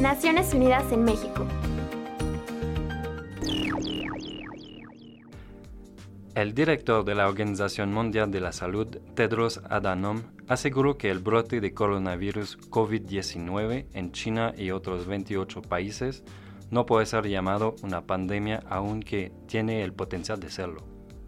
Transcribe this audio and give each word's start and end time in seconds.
Naciones 0.00 0.54
Unidas 0.54 0.90
en 0.92 1.04
México. 1.04 1.46
El 6.34 6.54
director 6.54 7.04
de 7.04 7.14
la 7.14 7.28
Organización 7.28 7.92
Mundial 7.92 8.30
de 8.30 8.40
la 8.40 8.52
Salud, 8.52 8.86
Tedros 9.14 9.60
Adhanom, 9.68 10.22
aseguró 10.48 10.96
que 10.96 11.10
el 11.10 11.18
brote 11.18 11.60
de 11.60 11.74
coronavirus 11.74 12.58
COVID-19 12.70 13.88
en 13.92 14.12
China 14.12 14.54
y 14.56 14.70
otros 14.70 15.06
28 15.06 15.60
países 15.60 16.24
no 16.70 16.86
puede 16.86 17.04
ser 17.04 17.28
llamado 17.28 17.76
una 17.82 18.06
pandemia 18.06 18.62
aunque 18.70 19.32
tiene 19.48 19.82
el 19.82 19.92
potencial 19.92 20.40
de 20.40 20.48
serlo. 20.48 20.82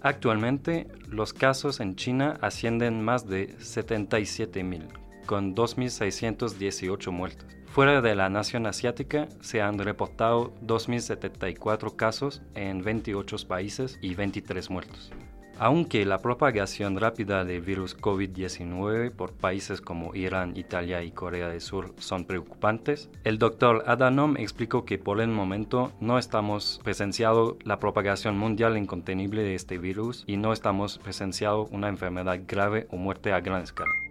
Actualmente, 0.00 0.88
los 1.06 1.34
casos 1.34 1.80
en 1.80 1.96
China 1.96 2.38
ascienden 2.40 3.04
más 3.04 3.26
de 3.26 3.58
77.000, 3.58 5.03
con 5.26 5.54
2.618 5.54 7.10
muertos. 7.10 7.46
Fuera 7.66 8.00
de 8.00 8.14
la 8.14 8.28
nación 8.30 8.66
asiática 8.66 9.28
se 9.40 9.60
han 9.60 9.78
reportado 9.78 10.54
2.074 10.62 11.96
casos 11.96 12.40
en 12.54 12.82
28 12.82 13.36
países 13.48 13.98
y 14.00 14.14
23 14.14 14.70
muertos. 14.70 15.10
Aunque 15.58 16.04
la 16.04 16.18
propagación 16.18 16.98
rápida 16.98 17.44
del 17.44 17.60
virus 17.60 17.96
COVID-19 17.96 19.12
por 19.12 19.32
países 19.32 19.80
como 19.80 20.14
Irán, 20.14 20.56
Italia 20.56 21.02
y 21.02 21.12
Corea 21.12 21.48
del 21.48 21.60
Sur 21.60 21.94
son 21.98 22.24
preocupantes, 22.24 23.08
el 23.22 23.38
doctor 23.38 23.84
Adhanom 23.86 24.36
explicó 24.36 24.84
que 24.84 24.98
por 24.98 25.20
el 25.20 25.28
momento 25.28 25.92
no 26.00 26.18
estamos 26.18 26.80
presenciando 26.82 27.56
la 27.62 27.78
propagación 27.78 28.36
mundial 28.36 28.76
incontenible 28.76 29.42
de 29.42 29.54
este 29.54 29.78
virus 29.78 30.24
y 30.26 30.36
no 30.36 30.52
estamos 30.52 30.98
presenciando 30.98 31.68
una 31.70 31.88
enfermedad 31.88 32.40
grave 32.46 32.88
o 32.90 32.96
muerte 32.96 33.32
a 33.32 33.40
gran 33.40 33.62
escala. 33.62 34.03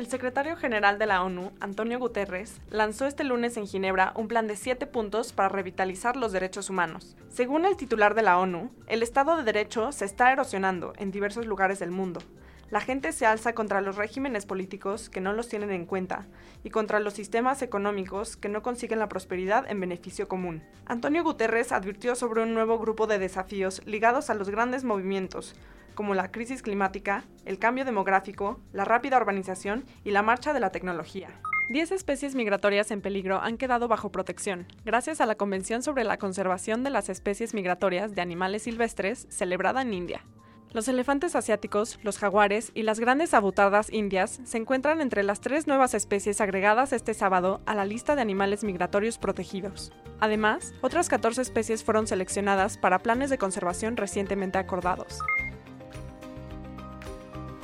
El 0.00 0.06
secretario 0.06 0.56
general 0.56 0.98
de 0.98 1.04
la 1.04 1.22
ONU, 1.22 1.52
Antonio 1.60 1.98
Guterres, 1.98 2.58
lanzó 2.70 3.04
este 3.04 3.22
lunes 3.22 3.58
en 3.58 3.66
Ginebra 3.66 4.14
un 4.16 4.28
plan 4.28 4.46
de 4.46 4.56
siete 4.56 4.86
puntos 4.86 5.34
para 5.34 5.50
revitalizar 5.50 6.16
los 6.16 6.32
derechos 6.32 6.70
humanos. 6.70 7.18
Según 7.28 7.66
el 7.66 7.76
titular 7.76 8.14
de 8.14 8.22
la 8.22 8.38
ONU, 8.38 8.70
el 8.86 9.02
Estado 9.02 9.36
de 9.36 9.42
Derecho 9.42 9.92
se 9.92 10.06
está 10.06 10.32
erosionando 10.32 10.94
en 10.96 11.10
diversos 11.10 11.44
lugares 11.44 11.80
del 11.80 11.90
mundo. 11.90 12.22
La 12.70 12.80
gente 12.80 13.12
se 13.12 13.26
alza 13.26 13.52
contra 13.52 13.82
los 13.82 13.96
regímenes 13.96 14.46
políticos 14.46 15.10
que 15.10 15.20
no 15.20 15.34
los 15.34 15.48
tienen 15.48 15.70
en 15.70 15.84
cuenta 15.84 16.26
y 16.64 16.70
contra 16.70 16.98
los 16.98 17.12
sistemas 17.12 17.60
económicos 17.60 18.38
que 18.38 18.48
no 18.48 18.62
consiguen 18.62 19.00
la 19.00 19.08
prosperidad 19.10 19.70
en 19.70 19.80
beneficio 19.80 20.28
común. 20.28 20.62
Antonio 20.86 21.22
Guterres 21.24 21.72
advirtió 21.72 22.14
sobre 22.14 22.42
un 22.42 22.54
nuevo 22.54 22.78
grupo 22.78 23.06
de 23.06 23.18
desafíos 23.18 23.82
ligados 23.84 24.30
a 24.30 24.34
los 24.34 24.48
grandes 24.48 24.82
movimientos, 24.82 25.56
como 25.94 26.14
la 26.14 26.30
crisis 26.30 26.62
climática, 26.62 27.24
el 27.44 27.58
cambio 27.58 27.84
demográfico, 27.84 28.60
la 28.72 28.84
rápida 28.84 29.16
urbanización 29.16 29.84
y 30.04 30.10
la 30.10 30.22
marcha 30.22 30.52
de 30.52 30.60
la 30.60 30.70
tecnología. 30.70 31.28
Diez 31.70 31.92
especies 31.92 32.34
migratorias 32.34 32.90
en 32.90 33.00
peligro 33.00 33.40
han 33.40 33.56
quedado 33.56 33.86
bajo 33.86 34.10
protección, 34.10 34.66
gracias 34.84 35.20
a 35.20 35.26
la 35.26 35.36
Convención 35.36 35.82
sobre 35.84 36.02
la 36.02 36.18
Conservación 36.18 36.82
de 36.82 36.90
las 36.90 37.08
Especies 37.08 37.54
Migratorias 37.54 38.14
de 38.14 38.22
Animales 38.22 38.64
Silvestres, 38.64 39.28
celebrada 39.30 39.82
en 39.82 39.94
India. 39.94 40.24
Los 40.72 40.86
elefantes 40.86 41.34
asiáticos, 41.34 41.98
los 42.04 42.18
jaguares 42.18 42.70
y 42.74 42.84
las 42.84 43.00
grandes 43.00 43.34
abutardas 43.34 43.92
indias 43.92 44.40
se 44.44 44.56
encuentran 44.56 45.00
entre 45.00 45.24
las 45.24 45.40
tres 45.40 45.66
nuevas 45.66 45.94
especies 45.94 46.40
agregadas 46.40 46.92
este 46.92 47.12
sábado 47.12 47.60
a 47.66 47.74
la 47.74 47.84
lista 47.84 48.14
de 48.14 48.22
animales 48.22 48.62
migratorios 48.62 49.18
protegidos. 49.18 49.92
Además, 50.20 50.72
otras 50.80 51.08
14 51.08 51.42
especies 51.42 51.82
fueron 51.82 52.06
seleccionadas 52.06 52.78
para 52.78 53.00
planes 53.00 53.30
de 53.30 53.38
conservación 53.38 53.96
recientemente 53.96 54.58
acordados. 54.58 55.18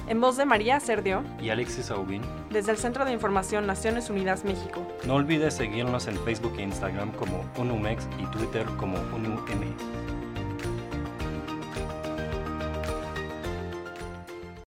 En 0.08 0.20
voz 0.20 0.36
de 0.36 0.44
María 0.44 0.78
Cerdio 0.78 1.24
y 1.42 1.50
Alexis 1.50 1.90
Aubin, 1.90 2.22
desde 2.50 2.70
el 2.70 2.78
Centro 2.78 3.04
de 3.04 3.12
Información 3.12 3.66
Naciones 3.66 4.08
Unidas 4.08 4.44
México. 4.44 4.86
No 5.04 5.14
olvides 5.16 5.54
seguirnos 5.54 6.06
en 6.06 6.16
Facebook 6.24 6.54
e 6.58 6.62
Instagram 6.62 7.10
como 7.12 7.44
UNUMEX 7.56 8.06
y 8.22 8.26
Twitter 8.26 8.64
como 8.78 8.98
UNUM. 9.14 9.36